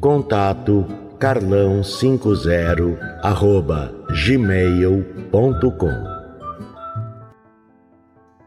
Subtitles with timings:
[0.00, 0.86] Contato
[1.18, 3.92] carlão50 arroba
[4.24, 5.90] gmail.com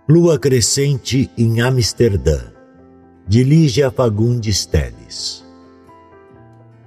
[0.08, 2.40] Lua Crescente em Amsterdã
[3.28, 5.46] de Lígia Fagundes Teles.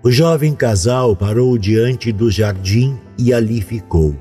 [0.03, 4.17] O jovem casal parou diante do jardim e ali ficou,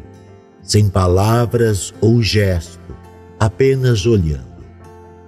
[0.62, 2.94] sem palavras ou gesto,
[3.40, 4.62] apenas olhando.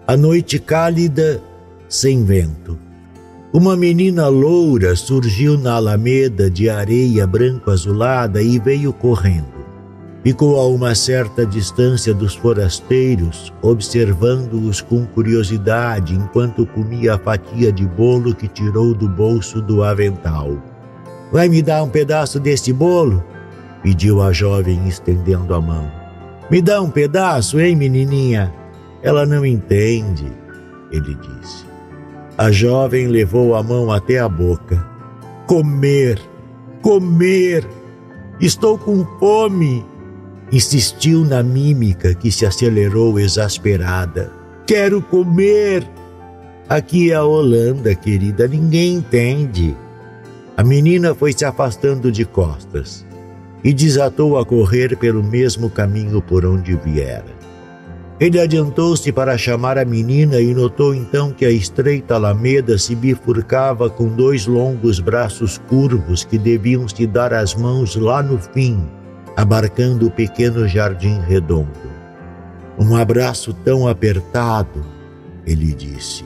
[0.05, 1.41] A noite cálida,
[1.87, 2.84] sem vento,
[3.55, 9.55] uma menina loura surgiu na alameda de areia branco-azulada e veio correndo.
[10.21, 17.85] Ficou a uma certa distância dos forasteiros, observando-os com curiosidade enquanto comia a fatia de
[17.85, 20.61] bolo que tirou do bolso do avental.
[21.31, 23.23] Vai me dar um pedaço deste bolo?
[23.81, 25.89] pediu a jovem estendendo a mão.
[26.51, 28.51] Me dá um pedaço, hein, menininha?
[29.01, 30.25] Ela não entende,
[30.91, 31.74] ele disse.
[32.37, 34.85] A jovem levou a mão até a boca.
[35.47, 36.19] Comer,
[36.81, 37.65] comer,
[38.41, 39.85] estou com fome.
[40.51, 44.33] Insistiu na mímica que se acelerou exasperada.
[44.67, 45.87] Quero comer.
[46.67, 49.75] Aqui é a Holanda, querida, ninguém entende.
[50.57, 53.05] A menina foi se afastando de costas
[53.63, 57.44] e desatou a correr pelo mesmo caminho por onde viera.
[58.17, 63.89] Ele adiantou-se para chamar a menina e notou então que a estreita alameda se bifurcava
[63.89, 68.81] com dois longos braços curvos que deviam se dar as mãos lá no fim,
[69.35, 71.93] abarcando o pequeno jardim redondo.
[72.79, 74.85] Um abraço tão apertado,
[75.45, 76.23] ele disse.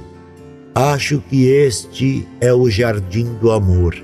[0.76, 3.96] Acho que este é o jardim do amor.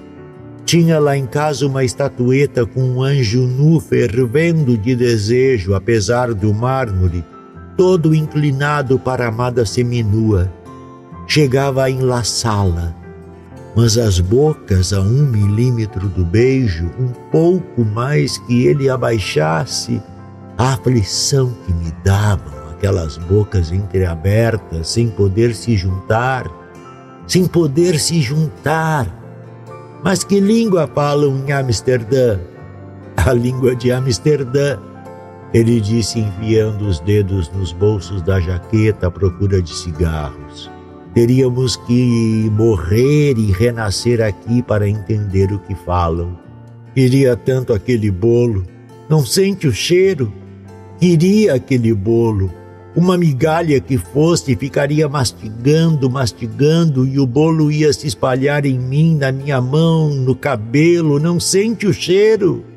[0.66, 6.52] Tinha lá em casa uma estatueta com um anjo nu fervendo de desejo, apesar do
[6.52, 7.23] mármore
[7.78, 10.52] todo inclinado para a amada seminua.
[11.28, 12.96] Chegava a enlaçá-la,
[13.75, 20.02] mas as bocas a um milímetro do beijo, um pouco mais que ele abaixasse,
[20.58, 26.50] a aflição que me davam aquelas bocas entreabertas, sem poder se juntar,
[27.28, 29.08] sem poder se juntar.
[30.03, 32.40] Mas que língua falam em Amsterdã?
[33.18, 34.78] A língua de Amsterdã
[35.55, 40.69] ele disse enfiando os dedos nos bolsos da jaqueta à procura de cigarros.
[41.13, 46.38] Teríamos que morrer e renascer aqui para entender o que falam.
[46.93, 48.66] Queria tanto aquele bolo.
[49.07, 50.29] Não sente o cheiro?
[50.99, 52.51] Queria aquele bolo.
[52.93, 59.16] Uma migalha que fosse ficaria mastigando, mastigando e o bolo ia se espalhar em mim,
[59.16, 61.17] na minha mão, no cabelo.
[61.17, 62.75] Não sente o cheiro?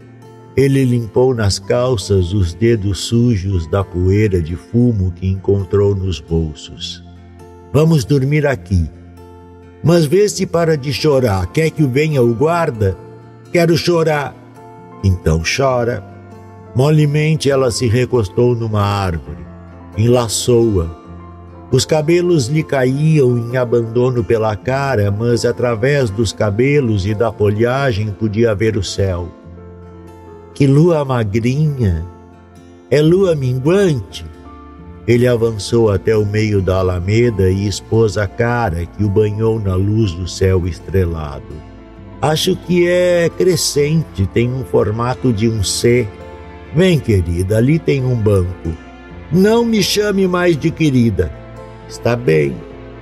[0.58, 7.00] Ele limpou nas calças os dedos sujos da poeira de fumo que encontrou nos bolsos.
[7.72, 8.90] Vamos dormir aqui.
[9.84, 11.46] Mas vê se para de chorar.
[11.52, 12.98] Quer que venha o guarda?
[13.52, 14.34] Quero chorar.
[15.04, 16.02] Então chora.
[16.74, 19.46] Molemente ela se recostou numa árvore,
[19.96, 20.90] enlaçou-a.
[21.70, 28.10] Os cabelos lhe caíam em abandono pela cara, mas através dos cabelos e da folhagem
[28.10, 29.37] podia ver o céu.
[30.58, 32.04] Que lua magrinha!
[32.90, 34.26] É lua minguante!
[35.06, 39.76] Ele avançou até o meio da alameda e expôs a cara que o banhou na
[39.76, 41.54] luz do céu estrelado.
[42.20, 46.08] Acho que é crescente, tem um formato de um C.
[46.74, 48.76] Vem, querida, ali tem um banco.
[49.30, 51.32] Não me chame mais de querida.
[51.88, 52.52] Está bem,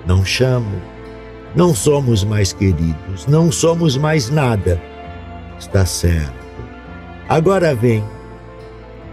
[0.06, 0.76] não chamo.
[1.54, 4.78] Não somos mais queridos, não somos mais nada.
[5.58, 6.45] Está certo.
[7.28, 8.04] Agora vem.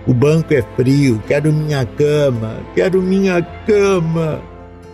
[0.06, 4.42] O banco é frio, quero minha cama, quero minha cama.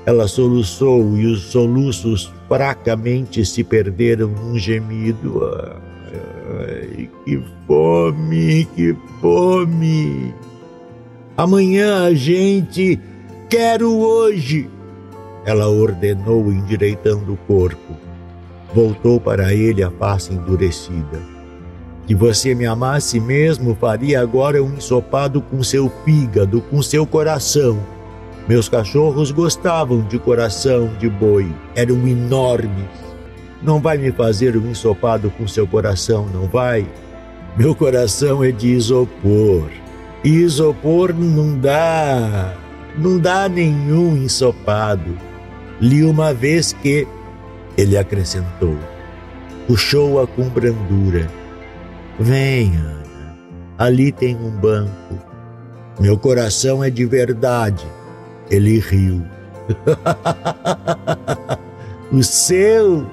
[0.06, 5.42] Ela soluçou e os soluços fracamente se perderam num gemido.
[6.60, 10.34] Ai, que fome, que fome!
[11.36, 13.00] Amanhã a gente.
[13.50, 14.70] Quero hoje!
[15.46, 17.98] Ela ordenou, endireitando o corpo.
[18.74, 21.39] Voltou para ele a face endurecida.
[22.10, 27.80] Que você me amasse mesmo, faria agora um ensopado com seu fígado, com seu coração.
[28.48, 32.90] Meus cachorros gostavam de coração de boi, eram enormes.
[33.62, 36.84] Não vai me fazer um ensopado com seu coração, não vai?
[37.56, 39.70] Meu coração é de isopor.
[40.24, 42.56] Isopor não dá,
[42.98, 45.16] não dá nenhum ensopado.
[45.80, 47.08] Li uma vez que,
[47.78, 48.80] ele acrescentou,
[49.68, 51.30] puxou-a com brandura.
[52.20, 53.38] Vem, Ana,
[53.78, 55.18] ali tem um banco.
[56.00, 57.86] Meu coração é de verdade.
[58.50, 59.24] Ele riu.
[62.12, 63.08] o seu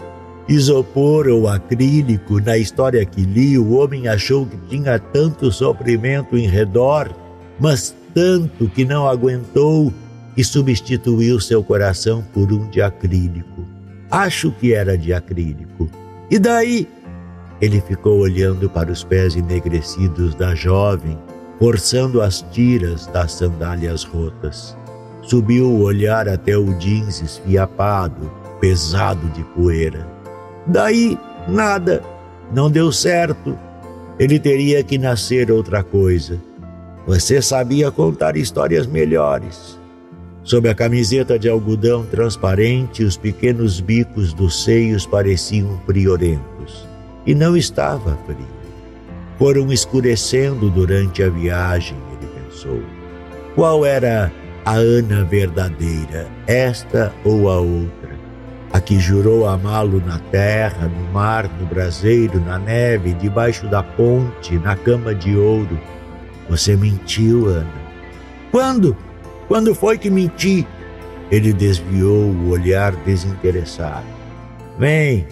[0.48, 6.48] isopor ou acrílico, na história que li, o homem achou que tinha tanto sofrimento em
[6.48, 7.14] redor,
[7.60, 9.92] mas tanto que não aguentou
[10.36, 13.64] e substituiu seu coração por um de acrílico.
[14.10, 15.88] Acho que era de acrílico.
[16.30, 16.88] E daí?
[17.60, 21.18] Ele ficou olhando para os pés enegrecidos da jovem,
[21.58, 24.76] forçando as tiras das sandálias rotas.
[25.22, 28.30] Subiu o olhar até o jeans esfiapado,
[28.60, 30.06] pesado de poeira.
[30.66, 31.18] Daí,
[31.48, 32.02] nada.
[32.52, 33.58] Não deu certo.
[34.18, 36.40] Ele teria que nascer outra coisa.
[37.06, 39.78] Você sabia contar histórias melhores.
[40.42, 46.86] Sob a camiseta de algodão transparente, os pequenos bicos dos seios pareciam friorentos.
[47.26, 48.46] E não estava frio.
[49.38, 52.80] Foram escurecendo durante a viagem, ele pensou.
[53.54, 54.32] Qual era
[54.64, 58.06] a Ana verdadeira, esta ou a outra?
[58.76, 64.58] a que jurou amá-lo na terra, no mar, no braseiro, na neve, debaixo da ponte,
[64.58, 65.80] na cama de ouro.
[66.50, 67.72] Você mentiu, Ana.
[68.50, 68.94] Quando?
[69.48, 70.66] Quando foi que menti?
[71.30, 74.04] Ele desviou o olhar desinteressado.
[74.78, 75.26] Vem,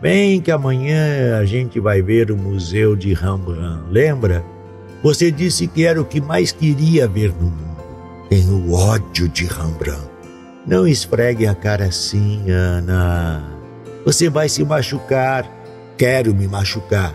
[0.00, 4.44] vem que amanhã a gente vai ver o Museu de Rembrandt, lembra?
[5.02, 7.78] Você disse que era o que mais queria ver no mundo.
[8.28, 10.10] Tenho ódio de Rembrandt.
[10.66, 13.42] Não esfregue a cara assim, Ana.
[14.04, 15.50] Você vai se machucar.
[15.96, 17.14] Quero me machucar.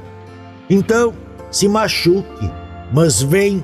[0.69, 1.13] Então,
[1.51, 2.51] se machuque,
[2.91, 3.63] mas vem.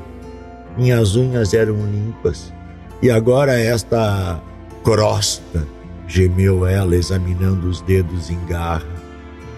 [0.77, 2.53] Minhas unhas eram limpas.
[3.01, 4.41] E agora esta
[4.83, 5.65] crosta,
[6.07, 8.98] gemeu ela, examinando os dedos em garra.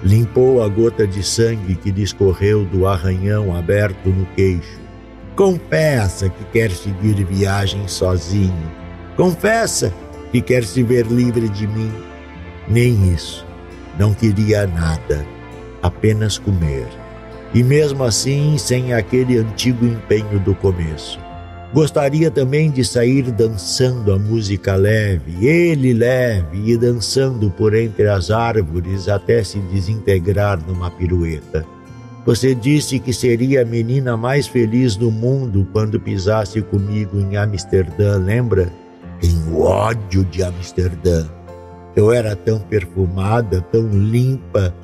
[0.03, 4.79] Limpou a gota de sangue que discorreu do arranhão aberto no queixo.
[5.35, 8.71] Confessa que quer seguir viagem sozinho.
[9.15, 9.93] Confessa
[10.31, 11.91] que quer se ver livre de mim.
[12.67, 13.45] Nem isso.
[13.99, 15.25] Não queria nada,
[15.83, 16.87] apenas comer.
[17.53, 21.19] E mesmo assim, sem aquele antigo empenho do começo.
[21.73, 28.29] Gostaria também de sair dançando a música leve, ele leve e dançando por entre as
[28.29, 31.65] árvores até se desintegrar numa pirueta.
[32.25, 38.17] Você disse que seria a menina mais feliz do mundo quando pisasse comigo em Amsterdã,
[38.17, 38.71] lembra?
[39.21, 41.25] Tenho ódio de Amsterdã.
[41.95, 44.75] Eu era tão perfumada, tão limpa.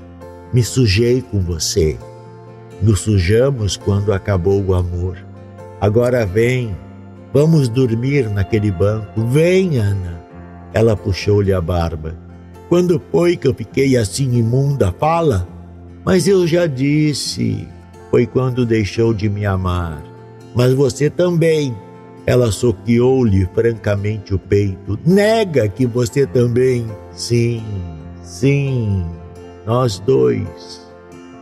[0.54, 1.98] Me sujei com você.
[2.82, 5.27] Nos sujamos quando acabou o amor.
[5.80, 6.76] Agora vem,
[7.32, 9.22] vamos dormir naquele banco.
[9.28, 10.20] Vem, Ana.
[10.74, 12.18] Ela puxou-lhe a barba.
[12.68, 14.92] Quando foi que eu fiquei assim imunda?
[14.92, 15.48] Fala.
[16.04, 17.68] Mas eu já disse.
[18.10, 20.04] Foi quando deixou de me amar.
[20.56, 21.76] Mas você também.
[22.26, 25.00] Ela soqueou-lhe francamente o peito.
[25.06, 26.86] Nega que você também.
[27.14, 27.64] Sim,
[28.22, 29.06] sim,
[29.66, 30.86] nós dois.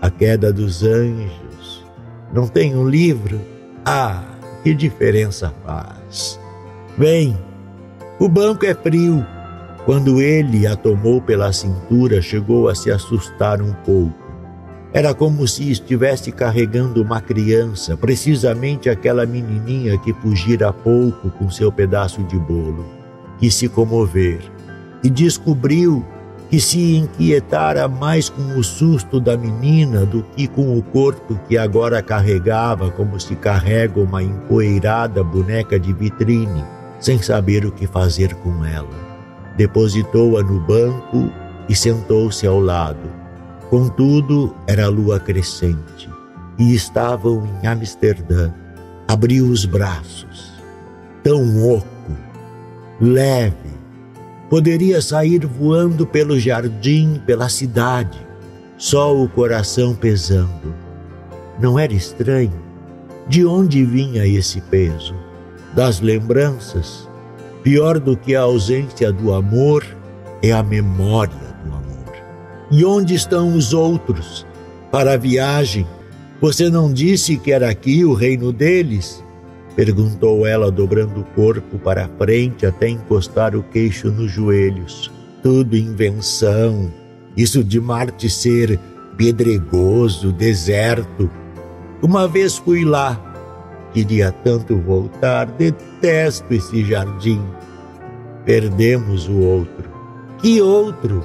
[0.02, 1.84] A queda dos anjos.
[2.32, 3.55] Não tem um livro?
[3.88, 4.24] Ah,
[4.64, 6.40] que diferença faz.
[6.98, 7.38] Vem,
[8.20, 9.24] o banco é frio.
[9.86, 14.26] Quando ele a tomou pela cintura, chegou a se assustar um pouco.
[14.92, 21.52] Era como se estivesse carregando uma criança, precisamente aquela menininha que fugira há pouco com
[21.52, 22.88] seu pedaço de bolo.
[23.38, 24.40] Quis se comover
[25.04, 26.04] e descobriu
[26.50, 31.58] que se inquietara mais com o susto da menina do que com o corpo que
[31.58, 36.64] agora carregava como se carrega uma empoeirada boneca de vitrine,
[37.00, 39.06] sem saber o que fazer com ela.
[39.58, 41.32] Depositou-a no banco
[41.68, 43.26] e sentou-se ao lado
[43.70, 46.10] Contudo, era lua crescente
[46.58, 48.52] e estavam em Amsterdã.
[49.08, 50.54] Abriu os braços,
[51.24, 51.86] tão oco,
[53.02, 53.74] leve,
[54.50, 58.18] poderia sair voando pelo jardim, pela cidade,
[58.78, 60.74] só o coração pesando.
[61.60, 62.64] Não era estranho?
[63.28, 65.16] De onde vinha esse peso?
[65.76, 67.08] das lembranças.
[67.62, 69.86] Pior do que a ausência do amor
[70.42, 72.14] é a memória do amor.
[72.72, 74.46] E onde estão os outros?
[74.92, 75.86] Para a viagem,
[76.40, 79.24] você não disse que era aqui o reino deles?
[79.76, 85.12] Perguntou ela, dobrando o corpo para frente até encostar o queixo nos joelhos.
[85.44, 86.92] Tudo invenção.
[87.36, 88.80] Isso de Marte ser
[89.18, 91.30] pedregoso, deserto.
[92.02, 93.22] Uma vez fui lá.
[93.94, 95.46] Queria tanto voltar.
[95.48, 97.42] Detesto esse jardim.
[98.46, 99.90] Perdemos o outro.
[100.38, 101.24] Que outro?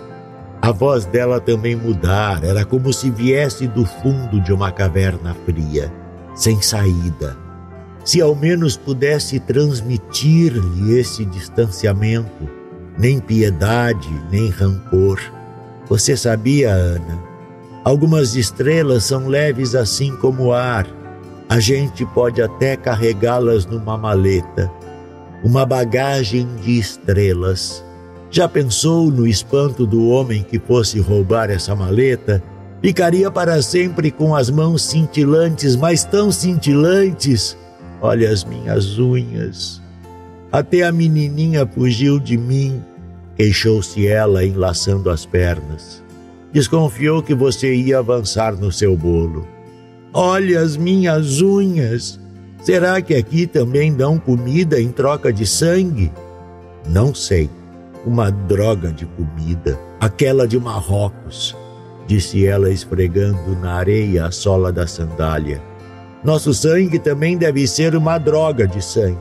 [0.62, 5.90] A voz dela também mudara, era como se viesse do fundo de uma caverna fria,
[6.34, 7.49] sem saída.
[8.10, 12.50] Se ao menos pudesse transmitir-lhe esse distanciamento,
[12.98, 15.20] nem piedade, nem rancor.
[15.88, 17.22] Você sabia, Ana?
[17.84, 20.88] Algumas estrelas são leves assim como o ar.
[21.48, 24.68] A gente pode até carregá-las numa maleta,
[25.44, 27.84] uma bagagem de estrelas
[28.28, 32.42] já pensou no espanto do homem que fosse roubar essa maleta?
[32.82, 37.56] Ficaria para sempre com as mãos cintilantes, mas tão cintilantes.
[38.00, 39.80] Olha as minhas unhas.
[40.50, 42.82] Até a menininha fugiu de mim,
[43.36, 46.02] queixou-se ela, enlaçando as pernas.
[46.52, 49.46] Desconfiou que você ia avançar no seu bolo.
[50.12, 52.18] Olha as minhas unhas.
[52.62, 56.10] Será que aqui também dão comida em troca de sangue?
[56.88, 57.48] Não sei
[58.04, 61.56] uma droga de comida, aquela de Marrocos,
[62.06, 65.69] disse ela esfregando na areia a sola da sandália.
[66.22, 69.18] Nosso sangue também deve ser uma droga de sangue.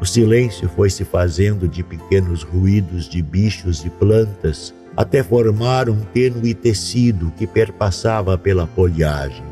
[0.00, 6.00] O silêncio foi se fazendo de pequenos ruídos de bichos e plantas até formar um
[6.00, 9.44] tênue tecido que perpassava pela folhagem.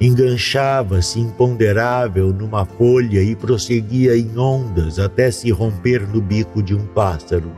[0.00, 6.86] Enganchava-se imponderável numa folha e prosseguia em ondas até se romper no bico de um
[6.86, 7.52] pássaro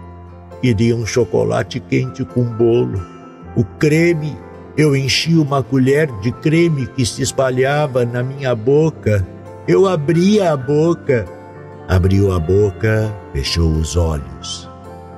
[0.63, 3.05] Queria um chocolate quente com bolo.
[3.57, 4.37] O creme,
[4.77, 9.27] eu enchi uma colher de creme que se espalhava na minha boca.
[9.69, 11.27] Eu abria a boca.
[11.89, 14.69] Abriu a boca, fechou os olhos.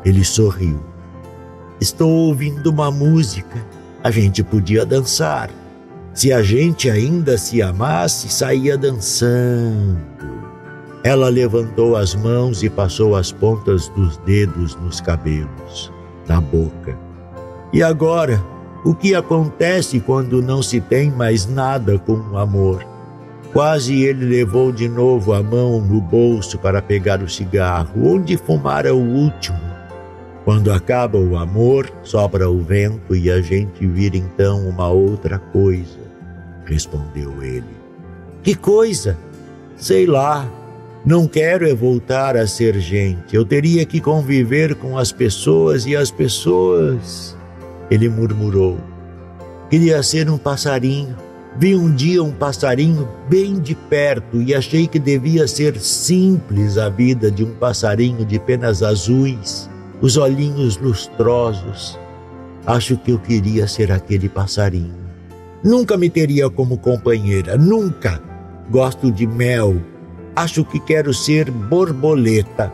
[0.04, 0.80] Ele sorriu.
[1.80, 3.64] Estou ouvindo uma música.
[4.02, 5.50] A gente podia dançar.
[6.12, 9.98] Se a gente ainda se amasse, saía dançando.
[11.04, 15.92] Ela levantou as mãos e passou as pontas dos dedos nos cabelos,
[16.26, 16.96] na boca.
[17.72, 18.42] E agora,
[18.84, 22.86] o que acontece quando não se tem mais nada com o amor?
[23.52, 28.94] Quase ele levou de novo a mão no bolso para pegar o cigarro, onde fumara
[28.94, 29.58] o último.
[30.44, 36.00] Quando acaba o amor, sopra o vento e a gente vira então uma outra coisa,
[36.66, 37.64] respondeu ele.
[38.42, 39.16] Que coisa?
[39.76, 40.46] Sei lá,
[41.06, 43.34] não quero é voltar a ser gente.
[43.34, 47.34] Eu teria que conviver com as pessoas e as pessoas.
[47.90, 48.78] Ele murmurou.
[49.70, 51.16] Queria ser um passarinho.
[51.56, 56.88] Vi um dia um passarinho bem de perto e achei que devia ser simples a
[56.88, 61.98] vida de um passarinho de penas azuis, os olhinhos lustrosos.
[62.66, 64.94] Acho que eu queria ser aquele passarinho.
[65.62, 68.20] Nunca me teria como companheira, nunca.
[68.70, 69.80] Gosto de mel,
[70.36, 72.72] Acho que quero ser borboleta.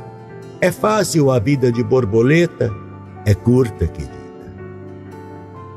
[0.62, 2.72] É fácil a vida de borboleta?
[3.26, 4.19] É curta, querida.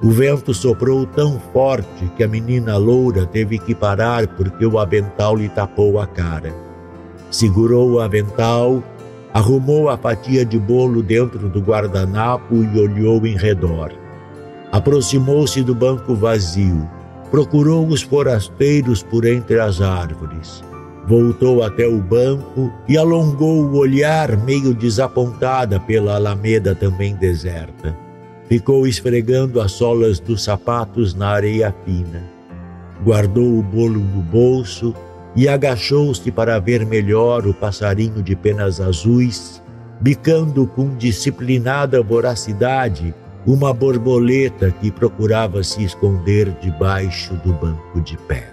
[0.03, 5.33] O vento soprou tão forte que a menina loura teve que parar porque o avental
[5.33, 6.53] lhe tapou a cara.
[7.31, 8.83] Segurou o avental,
[9.33, 13.93] arrumou a fatia de bolo dentro do guardanapo e olhou em redor.
[14.73, 16.85] Aproximou-se do banco vazio,
[17.31, 20.61] procurou os forasteiros por entre as árvores.
[21.07, 27.97] Voltou até o banco e alongou o olhar, meio desapontada pela alameda também deserta.
[28.47, 32.23] Ficou esfregando as solas dos sapatos na areia fina.
[33.03, 34.93] Guardou o bolo no bolso
[35.35, 39.61] e agachou-se para ver melhor o passarinho de penas azuis,
[39.99, 43.13] bicando com disciplinada voracidade
[43.45, 48.52] uma borboleta que procurava se esconder debaixo do banco de pedra.